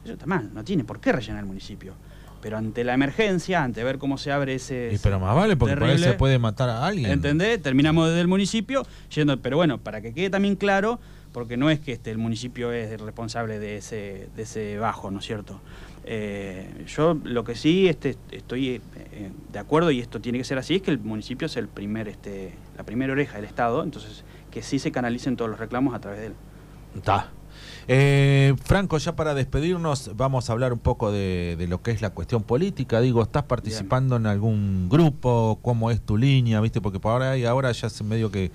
[0.04, 1.94] Eso está mal, no tiene por qué rellenar el municipio.
[2.42, 4.92] Pero ante la emergencia, ante ver cómo se abre ese...
[4.94, 7.10] Y pero más vale, porque por ahí se puede matar a alguien.
[7.10, 7.62] ¿Entendés?
[7.62, 8.86] Terminamos desde el municipio
[9.16, 11.00] yendo, pero bueno, para que quede también claro,
[11.34, 15.12] porque no es que este, el municipio es el responsable de ese, de ese bajo,
[15.12, 15.60] ¿no es cierto?
[16.06, 20.58] Eh, yo lo que sí este, estoy eh, de acuerdo, y esto tiene que ser
[20.58, 24.24] así, es que el municipio es el primer, este, la primera oreja del Estado, entonces
[24.52, 26.34] que sí se canalicen todos los reclamos a través de él.
[26.96, 27.32] Está.
[27.88, 32.02] Eh, Franco, ya para despedirnos, vamos a hablar un poco de, de lo que es
[32.02, 33.02] la cuestión política.
[33.02, 35.60] Digo, ¿estás participando en algún grupo?
[35.62, 36.62] ¿Cómo es tu línea?
[36.62, 36.82] ¿Viste?
[36.82, 38.52] Porque por ahora, y ahora ya es medio que,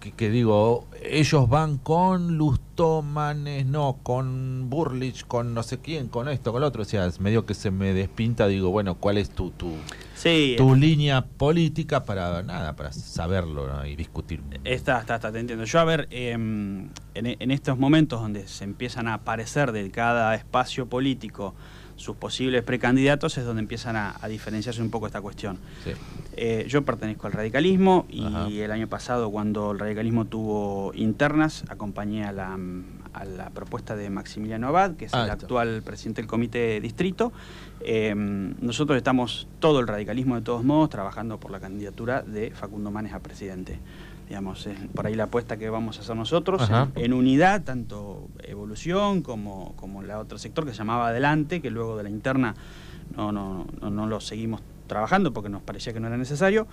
[0.00, 6.28] que, que digo, ellos van con Lustomanes, no, con Burlich, con no sé quién, con
[6.28, 6.82] esto, con lo otro.
[6.82, 8.48] O sea, es medio que se me despinta.
[8.48, 9.50] Digo, bueno, ¿cuál es tu.
[9.50, 9.72] tu
[10.14, 13.86] Sí, tu línea política para nada, para saberlo ¿no?
[13.86, 14.42] y discutir.
[14.64, 15.64] Está, está, está, te entiendo.
[15.64, 20.86] Yo, a ver, en, en estos momentos donde se empiezan a aparecer de cada espacio
[20.86, 21.54] político
[22.00, 25.58] sus posibles precandidatos es donde empiezan a, a diferenciarse un poco esta cuestión.
[25.84, 25.90] Sí.
[26.34, 28.48] Eh, yo pertenezco al radicalismo y Ajá.
[28.48, 32.58] el año pasado cuando el radicalismo tuvo internas acompañé a la,
[33.12, 35.44] a la propuesta de Maximiliano Abad, que es Ah, el está.
[35.44, 37.32] actual presidente del comité de distrito.
[37.82, 42.90] Eh, nosotros estamos, todo el radicalismo de todos modos, trabajando por la candidatura de Facundo
[42.90, 43.78] Manes a presidente.
[44.30, 48.28] Digamos, es por ahí la apuesta que vamos a hacer nosotros, en, en unidad, tanto
[48.44, 52.54] evolución como, como la otro sector que se llamaba Adelante, que luego de la interna
[53.16, 56.68] no, no, no, no lo seguimos trabajando porque nos parecía que no era necesario.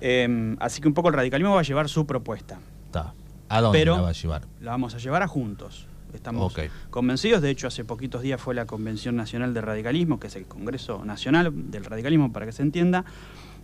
[0.00, 2.60] Eh, así que un poco el radicalismo va a llevar su propuesta.
[2.86, 3.14] Está.
[3.48, 4.42] ¿A dónde Pero- la va a llevar?
[4.60, 5.88] La vamos a llevar a juntos.
[6.14, 6.70] Estamos Ok.
[6.90, 10.44] convencidos, de hecho hace poquitos días fue la Convención Nacional de Radicalismo, que es el
[10.46, 13.04] Congreso Nacional del Radicalismo para que se entienda,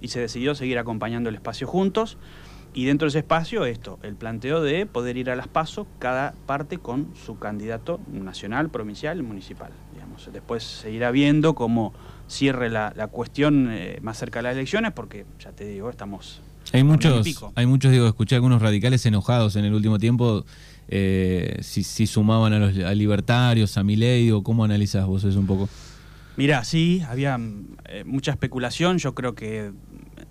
[0.01, 2.16] y se decidió seguir acompañando el espacio juntos.
[2.75, 6.35] Y dentro de ese espacio, esto, el planteo de poder ir a las PASO, cada
[6.47, 9.71] parte con su candidato nacional, provincial, municipal.
[9.95, 10.29] Digamos.
[10.33, 11.93] Después se irá viendo cómo
[12.29, 16.43] cierre la, la cuestión eh, más cerca de las elecciones, porque ya te digo, estamos
[16.73, 20.45] Hay muchos, hay muchos, digo, escuché algunos radicales enojados en el último tiempo,
[20.89, 25.41] eh, si, si sumaban a los a libertarios, a Milei, digo, ¿cómo analizás vos eso
[25.41, 25.69] un poco?
[26.39, 27.37] Mira, sí, había
[27.87, 28.99] eh, mucha especulación.
[28.99, 29.73] Yo creo que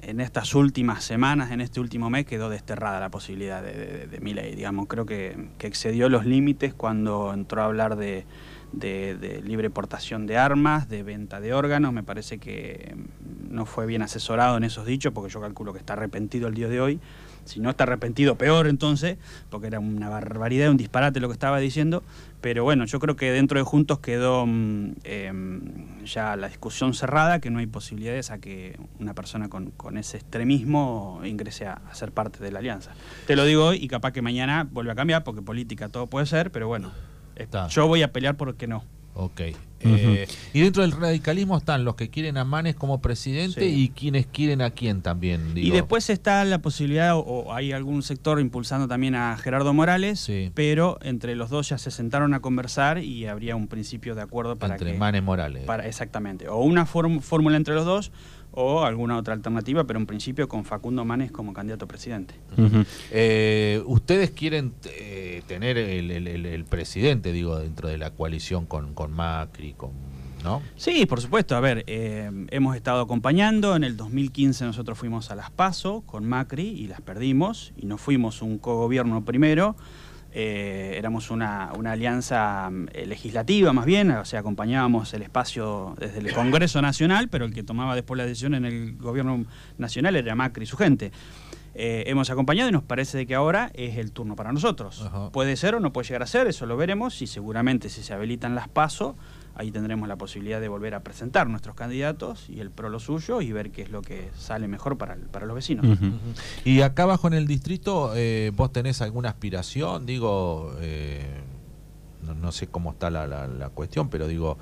[0.07, 4.55] en estas últimas semanas, en este último mes, quedó desterrada la posibilidad de, de, de.
[4.55, 8.25] Digamos, creo que, que excedió los límites cuando entró a hablar de,
[8.71, 11.91] de- de libre portación de armas, de venta de órganos.
[11.91, 15.79] Me parece que mm, no fue bien asesorado en esos dichos, porque yo calculo que
[15.79, 16.99] está arrepentido el día de hoy.
[17.47, 19.17] Si no está arrepentido, peor entonces,
[19.49, 22.03] porque era una barbaridad, un disparate lo que estaba diciendo.
[22.41, 27.39] Pero bueno, yo creo que dentro de Juntos quedó mm, em, ya la discusión cerrada,
[27.39, 31.95] que no hay posibilidades a que una persona con, con ese extremismo ingrese a, a
[31.95, 32.91] ser parte de la alianza.
[33.25, 36.25] Te lo digo hoy y capaz que mañana vuelve a cambiar, porque política todo puede
[36.25, 36.91] ser, pero bueno,
[37.35, 37.67] Está.
[37.67, 38.83] yo voy a pelear porque no.
[39.19, 39.41] Ok.
[39.79, 43.83] Eh, y dentro del radicalismo están los que quieren a Manes como presidente Sí.
[43.83, 45.51] y quienes quieren a quién también.
[45.51, 45.75] Y digo.
[45.75, 50.51] después está la posibilidad, o, o hay algún sector impulsando también a Gerardo Morales, Sí.
[50.55, 54.55] pero entre los dos ya se sentaron a conversar y habría un principio de acuerdo
[54.55, 54.97] para entre que...
[54.97, 55.63] Manes Morales.
[55.65, 56.47] Para, exactamente.
[56.47, 58.11] O una fórmula entre los dos
[58.59, 62.33] o alguna otra alternativa, pero en principio con Facundo Manes como candidato a presidente.
[63.11, 68.65] Eh, Ustedes quieren eh, tener el, el- el- el presidente, digo, dentro de la coalición
[68.65, 69.91] con, con Macri, con,
[70.43, 70.63] ¿no?
[70.75, 71.55] Sí, por supuesto.
[71.55, 73.75] A ver, eh, hemos estado acompañando.
[73.75, 77.73] En el 2015 nosotros fuimos a las PASO con Macri y las perdimos.
[77.77, 79.75] Y no fuimos un cogobierno primero.
[80.33, 85.95] Eh, éramos una, una alianza mm, eh, legislativa más bien, o sea, acompañábamos el espacio
[85.99, 89.45] desde el Congreso Nacional, pero el que tomaba después la decisión en el gobierno
[89.77, 91.11] nacional era Macri y su gente.
[91.79, 95.03] Eh, hemos acompañado y nos parece que ahora es el turno para nosotros.
[95.05, 95.31] Ajá.
[95.31, 98.13] Puede ser o no puede llegar a ser, eso lo veremos y seguramente si se
[98.13, 99.15] habilitan las PASO,
[99.57, 103.41] ahí tendremos la posibilidad de volver a presentar nuestros candidatos y el pro lo suyo
[103.41, 105.85] y ver qué es lo que sale mejor para, el- para los vecinos.
[106.63, 110.05] Y acá abajo en el distrito, eh, ¿vos tenés alguna aspiración?
[110.05, 111.41] Digo, eh,
[112.25, 114.57] no, no sé cómo está la, la- la cuestión, pero digo,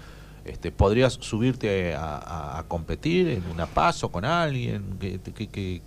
[0.45, 4.97] este, ¿podrías subirte a, a- a competir en una paso con alguien?
[4.99, 5.81] ¿Qué, qué- qué-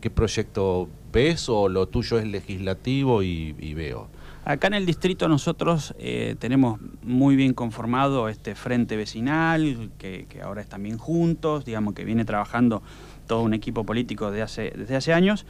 [0.00, 4.08] qué proyecto ves o lo tuyo es legislativo y, y veo?
[4.48, 10.62] Acá en el distrito nosotros eh, tenemos muy bien conformado este frente vecinal, que, ahora
[10.62, 12.82] es también juntos, digamos que viene trabajando
[13.26, 15.44] todo un equipo político de hace, desde hace años,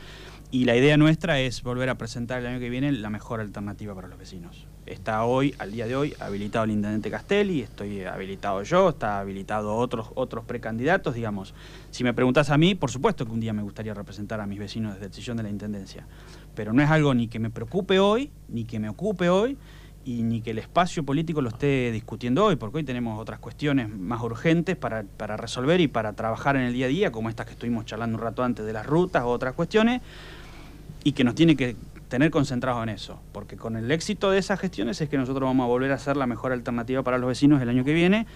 [0.51, 3.95] y la idea nuestra es volver a presentar el año que viene la mejor alternativa
[3.95, 4.67] para los vecinos.
[4.85, 9.77] Está hoy, al día de hoy, habilitado el intendente Castelli, estoy habilitado yo, está habilitado
[9.77, 11.55] otros, otros precandidatos, digamos.
[11.93, 14.59] Si me preguntas a mí, por supuesto que un día me gustaría representar a mis
[14.59, 16.05] vecinos desde el sillón de la intendencia,
[16.59, 19.57] pero no es algo ni que me preocupe hoy, ni que me ocupe hoy,
[20.05, 23.89] y ni que el espacio político lo esté discutiendo hoy, porque hoy tenemos otras cuestiones
[23.89, 27.47] más urgentes para, para resolver y para trabajar en el día a día, como estas
[27.47, 30.03] que estuvimos charlando un rato antes de las rutas o otras cuestiones,
[31.05, 31.77] y que nos tiene que
[32.09, 35.63] tener concentrados en eso, porque con el éxito de esas gestiones es que nosotros vamos
[35.63, 38.27] a volver a ser la mejor alternativa para los vecinos el año que viene,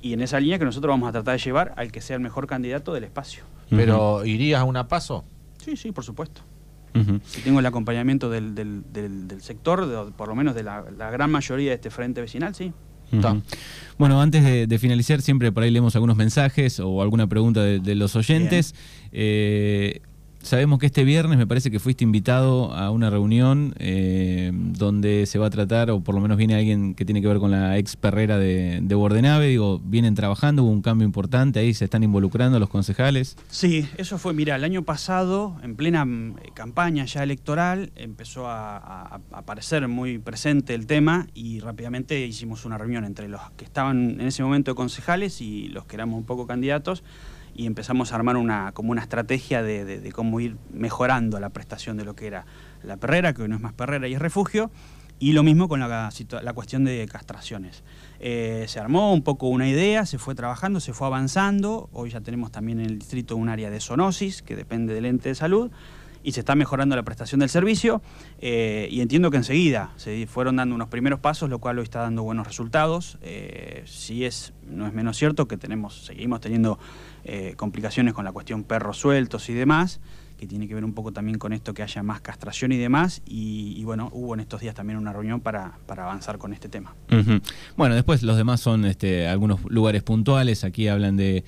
[0.00, 2.22] y en esa línea que nosotros vamos a tratar de llevar al que sea el
[2.22, 3.42] mejor candidato del espacio.
[3.70, 5.24] ¿Pero irías a una paso?
[5.58, 6.42] Sí, sí, por supuesto.
[7.24, 10.84] Si tengo el acompañamiento del, del- del- del sector, de- por lo menos de la,
[10.98, 12.72] la gran mayoría de este frente vecinal, sí.
[13.98, 17.78] Bueno, antes de, de finalizar, siempre por ahí leemos algunos mensajes o alguna pregunta de,
[17.78, 18.74] de los oyentes.
[19.12, 20.00] Eh,
[20.42, 25.38] sabemos que este viernes me parece que fuiste invitado a una reunión eh, donde se
[25.38, 27.78] va a tratar, o por lo menos viene alguien que tiene que ver con la
[27.78, 32.02] ex perrera de, de Bordenave, digo, vienen trabajando, hubo un cambio importante, ahí se están
[32.02, 33.36] involucrando los concejales.
[33.48, 38.76] Sí, eso fue, mira, el año pasado, en plena mm, campaña ya electoral, empezó a,
[38.76, 44.20] a- aparecer muy presente el tema y rápidamente hicimos una reunión entre los que estaban
[44.20, 47.02] en ese momento de concejales y los que éramos un poco candidatos
[47.54, 51.50] y empezamos a armar una, como una estrategia de, de- de cómo ir mejorando la
[51.50, 52.46] prestación de lo que era
[52.82, 54.70] la perrera, que hoy no es más perrera y es refugio,
[55.18, 56.10] y lo mismo con la,
[56.42, 57.84] la cuestión de castraciones.
[58.18, 61.88] Eh, se armó un poco una idea, se fue trabajando, se fue avanzando.
[61.92, 65.28] Hoy ya tenemos también en el distrito un área de zoonosis, que depende del ente
[65.28, 65.70] de salud,
[66.22, 68.02] y se está mejorando la prestación del servicio.
[68.40, 72.00] eh, y entiendo que enseguida se fueron dando unos primeros pasos, lo cual hoy está
[72.00, 73.18] dando buenos resultados.
[73.22, 76.78] Eh, sí es, no es menos cierto que tenemos, seguimos teniendo
[77.24, 80.00] eh, complicaciones con la cuestión perros sueltos y demás
[80.42, 83.22] que tiene que ver un poco también con esto que haya más castración y demás.
[83.24, 86.96] Y, bueno, hubo en estos días también una reunión para, para avanzar con este tema.
[87.76, 90.64] Bueno, después los demás son este, algunos lugares puntuales.
[90.64, 91.44] Aquí hablan de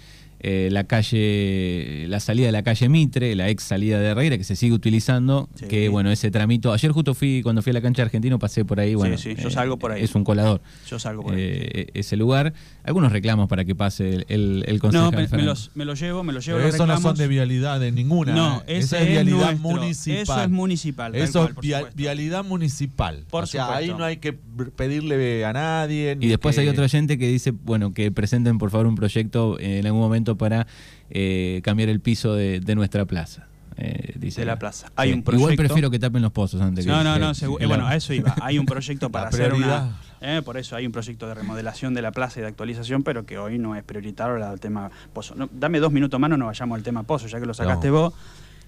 [0.46, 4.44] eh, la calle, la salida de la calle Mitre, la ex salida de Herrera, que
[4.44, 5.48] se sigue utilizando.
[5.54, 5.66] Sí.
[5.66, 6.72] Que bueno, ese tramito.
[6.72, 8.94] Ayer justo fui, cuando fui a la cancha argentino, pasé por ahí.
[8.94, 10.02] Bueno, sí, yo salgo por ahí.
[10.04, 10.61] Es un colador.
[10.88, 11.40] Yo salgo por ahí.
[11.42, 12.52] eh, ese lugar.
[12.85, 16.33] Algunos reclamos para que pase el, el, el No, me, los, me los llevo, me
[16.35, 16.59] los llevo.
[16.59, 17.18] Pero los eso no son reclamos.
[17.18, 18.35] de vialidad de ninguna.
[18.35, 18.78] No, ¿eh?
[18.78, 19.70] Esa es es vialidad nuestro.
[19.70, 20.20] municipal.
[20.22, 23.24] Eso es municipal, Eso es via- vialidad municipal.
[23.30, 23.92] Por o sea, supuesto.
[23.92, 24.35] ahí no hay que
[24.76, 26.16] pedirle a nadie.
[26.20, 29.59] Y después que- hay otro oyente que dice, bueno, que presenten por favor un proyecto
[29.59, 30.66] eh, en algún momento para
[31.10, 33.46] eh, cambiar el piso de, de nuestra plaza.
[33.76, 34.92] Eh, dice De la plaza.
[34.94, 37.30] Hay un Igual proyecto- prefiero que tapen los pozos antes que- No, no, que- no,
[37.34, 38.34] segu- la- eh, bueno, a eso iba.
[38.40, 39.96] Hay un proyecto para hacer una.
[40.20, 43.26] eh, por eso hay un proyecto de remodelación de la plaza y de actualización, pero
[43.26, 45.34] que hoy no es prioritario el tema pozo.
[45.34, 47.88] No, dame dos minutos más, no nos vayamos al tema pozo, ya que lo sacaste
[47.88, 47.94] No.
[47.94, 48.14] vos.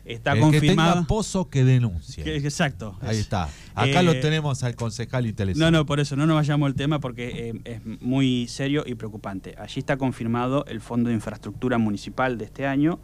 [0.07, 0.90] Está el confirmado.
[0.90, 2.23] que tenga pozo que denuncie.
[2.25, 2.97] que- exacto.
[3.01, 3.49] Ahí Es- está.
[3.75, 6.75] Acá Eh, lo tenemos al concejal y No, no, por eso no nos vayamos al
[6.75, 9.55] tema porque eh, es muy serio y preocupante.
[9.59, 13.01] Allí está confirmado el Fondo de Infraestructura Municipal de este año,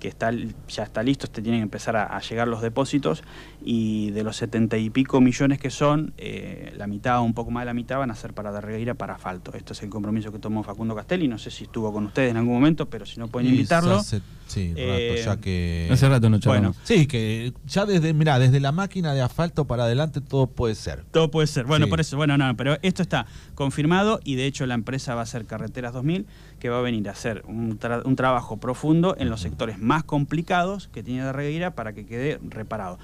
[0.00, 3.22] que está, ya está listo, te tienen que empezar a, a llegar los depósitos
[3.64, 7.50] y de los setenta y pico millones que son, eh, la mitad o un poco
[7.50, 9.54] más de la mitad van a ser para Darregueira para asfalto.
[9.54, 12.36] Esto es el compromiso que tomó Facundo Castelli, no sé si estuvo con ustedes en
[12.36, 14.02] algún momento, pero si no pueden invitarlo.
[14.46, 15.88] Sí, rato, Eh, ya que.
[15.90, 16.76] Hace rato no charlamos.
[16.84, 21.04] Sí, que ya desde, mira, desde la máquina de asfalto para adelante todo puede ser.
[21.10, 21.64] Todo puede ser.
[21.66, 21.90] Bueno, Sí.
[21.90, 25.26] por eso, bueno, no, pero esto está confirmado y de hecho la empresa va a
[25.26, 26.26] ser Carreteras 2000,
[26.60, 30.04] que va a venir a hacer un, tra- un trabajo profundo en los sectores más
[30.04, 32.98] complicados que tiene Darregueira para que quede reparado.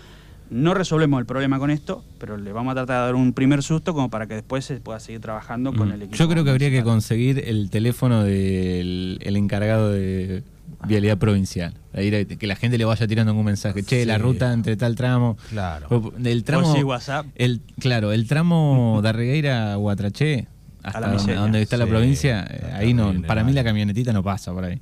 [0.51, 3.63] No resolvemos el problema con esto, pero le vamos a tratar de dar un primer
[3.63, 5.93] susto como para que después se pueda seguir trabajando con Mm.
[5.93, 6.17] el equipo.
[6.17, 10.43] Yo creo que habría que conseguir el teléfono del el encargado de
[10.87, 11.75] vialidad provincial.
[11.93, 13.83] Que la gente le vaya tirando algún mensaje.
[13.83, 14.07] Che, Sí.
[14.07, 15.37] la ruta entre tal tramo.
[15.51, 16.13] Claro.
[16.19, 16.75] Del tramo.
[16.75, 17.27] Sí, WhatsApp.
[17.35, 20.47] El, claro, el tramo de Arregueira a Guatraché,
[20.83, 24.53] hasta donde, está la provincia, eh, está ahí no, para mí la camionetita no pasa
[24.53, 24.81] por ahí.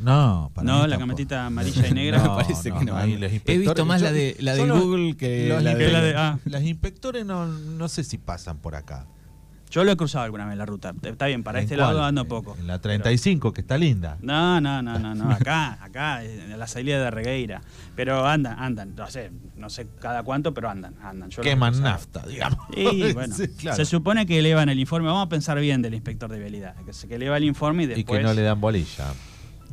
[0.00, 2.22] No, para No, mí la camionetita amarilla y negra.
[2.22, 2.96] me parece que no.
[2.96, 5.86] ahí los He visto más la de la de los- Google que los la de,
[5.86, 6.38] Que la de- ah.
[6.44, 9.06] Las inspectores no, no sé si pasan por acá.
[9.70, 10.92] Yo lo he cruzado alguna vez la ruta.
[11.02, 11.88] Está bien, para ¿En este cuál?
[11.94, 12.56] lado ando poco.
[12.58, 14.16] En la 35, que está linda.
[14.20, 15.30] No, no, no, no, no.
[15.30, 17.60] Acá, acá, en la salida de Regueira.
[17.94, 18.94] Pero andan, andan.
[18.96, 21.30] No sé, no sé cada cuánto, pero andan, andan.
[21.30, 22.58] Yo Queman nafta, digamos.
[22.76, 23.76] Y bueno, Sí, claro.
[23.76, 25.08] se supone que elevan el informe.
[25.08, 26.74] Vamos a pensar bien del inspector de vialidad.
[26.84, 28.18] Que, se, que eleva el informe y Y después.
[28.20, 29.06] que no le dan bolilla.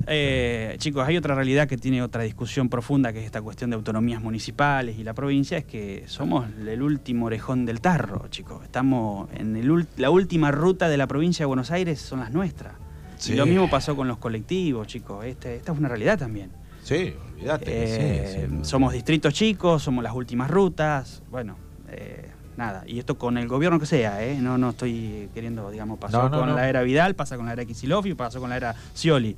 [0.07, 3.75] Eh, chicos, hay otra realidad que tiene otra discusión profunda, que es esta cuestión de
[3.75, 8.63] autonomías municipales y la provincia, es que somos el último orejón del tarro, chicos.
[8.63, 12.73] Estamos en el la última ruta de la provincia de Buenos Aires, son las nuestras.
[13.17, 13.33] Sí.
[13.33, 15.25] Y lo mismo pasó con los colectivos, chicos.
[15.25, 16.51] Este, esta es una realidad también.
[16.83, 17.65] Sí, olvídate.
[17.67, 18.69] Eh, sí, sí.
[18.69, 21.55] somos distritos chicos, somos las últimas rutas, bueno,
[21.89, 22.83] eh, nada.
[22.85, 24.37] Y esto con el gobierno que sea, ¿eh?
[24.39, 26.55] No, no estoy queriendo, digamos, pasó No, no, con no.
[26.55, 29.35] la era Vidal, pasa con la era Kicillof y pasó con la era Scioli.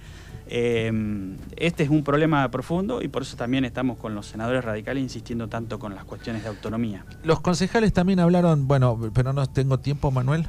[0.50, 0.92] Eh,
[1.58, 5.48] este es un problema profundo y por eso también estamos con los senadores radicales insistiendo
[5.48, 7.06] tanto con las cuestiones de autonomía.
[7.24, 10.46] Los concejales también hablaron, bueno, pero no tengo tiempo, Manuel.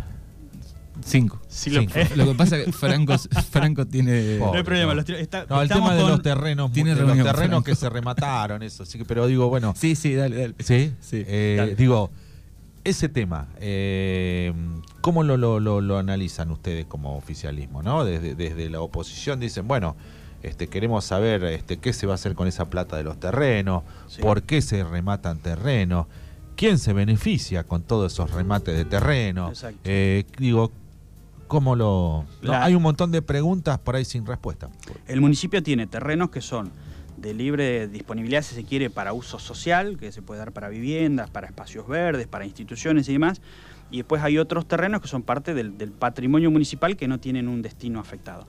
[1.05, 1.41] Cinco.
[1.49, 1.95] Sí, lo- Cinco.
[2.17, 3.17] Lo que pasa es que Franco,
[3.51, 4.37] Franco tiene.
[4.39, 5.01] Pobre, no hay problema, no.
[5.03, 7.63] los está- No, el tema de con- los terrenos, Tiene de los terrenos Franco.
[7.63, 10.55] que se remataron, eso, sí, que- pero digo, bueno, Sí, sí, dale, dale.
[10.59, 11.75] sí, Sí, eh, dale.
[11.77, 12.11] digo,
[12.85, 14.53] ese tema, eh,
[15.01, 18.05] ¿cómo lo, lo, lo- lo analizan ustedes como oficialismo, no?
[18.05, 19.97] Desde, desde la oposición dicen, bueno,
[20.43, 23.83] este, queremos saber este, qué se va a hacer con esa plata de los terrenos,
[24.07, 24.23] Sí.
[24.23, 26.07] por qué se rematan terrenos,
[26.57, 29.49] quién se beneficia con todos esos remates de terreno.
[29.49, 29.81] Exacto.
[29.85, 30.71] Eh, digo,
[31.49, 32.25] ¿cómo lo...?
[32.43, 34.69] no, hay un montón de preguntas por ahí sin respuesta.
[35.07, 36.71] El municipio tiene terrenos que son
[37.21, 41.31] de libre disponibilidad, si se quiere, para uso social, que se puede dar para viviendas,
[41.31, 43.41] para espacios verdes, para instituciones y demás.
[43.91, 47.49] Y después hay otros terrenos que son parte del, del patrimonio municipal que no tienen
[47.49, 48.47] un destino afectado.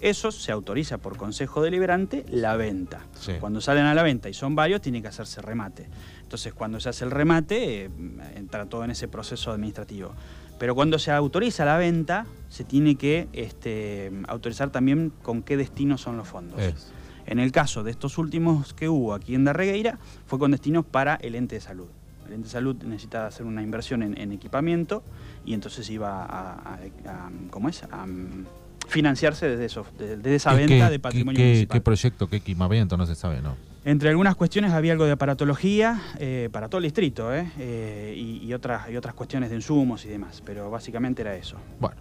[0.00, 3.06] Eso se autoriza por Consejo Deliberante la venta.
[3.18, 3.32] Sí.
[3.40, 5.88] Cuando salen a la venta y son varios, tiene que hacerse remate.
[6.22, 7.90] Entonces, cuando se hace el remate, eh,
[8.36, 10.12] entra todo en ese proceso administrativo.
[10.58, 15.98] Pero cuando se autoriza la venta, se tiene que este, autorizar también con qué destino
[15.98, 16.60] son los fondos.
[16.60, 16.92] Es.
[17.28, 21.16] En el caso de estos últimos que hubo aquí en Darregueira, fue con destinos para
[21.16, 21.86] el ente de salud.
[22.26, 25.02] El ente de salud necesitaba hacer una inversión en, en equipamiento
[25.44, 27.82] y entonces iba a, a- a- ¿cómo es?
[27.90, 28.46] A, mm,
[28.88, 31.76] financiarse desde, eso, desde, desde esa ¿Qué- venta qué- de patrimonio qué, municipal.
[31.76, 32.96] qué proyecto, qué equipamiento?
[32.96, 33.54] No se sabe, ¿no?
[33.84, 37.50] Entre algunas cuestiones había algo de aparatología eh, para todo el distrito ¿eh?
[37.58, 41.56] Eh, y, y otras, y otras cuestiones de insumos y demás, pero básicamente era eso.
[41.78, 41.96] Bueno,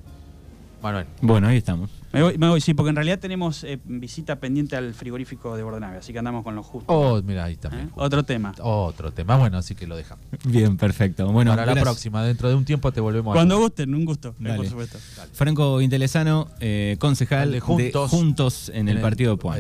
[0.82, 1.06] Manuel.
[1.22, 1.90] Bueno, ahí estamos.
[2.13, 5.63] Me voy, me voy, sí, porque en realidad tenemos eh, visita pendiente al frigorífico de
[5.63, 6.92] Bordenave, así que andamos con lo justo.
[6.92, 7.58] Oh, mira, ahí ¿eh?
[7.58, 7.92] también.
[7.96, 8.54] Otro tema.
[8.62, 9.36] Otro tema.
[9.38, 10.26] Bueno, así que lo dejamos.
[10.46, 11.30] Bien, perfecto.
[11.32, 14.30] Bueno, Para la próxima, dentro de un tiempo te volvemos Cuando a gusten, un gusto,
[14.30, 14.58] eh, Dale.
[14.58, 14.98] por supuesto.
[15.34, 18.10] Franco Intelesano, eh, concejal De de Juntos.
[18.10, 19.60] Juntos en el partido de Puan.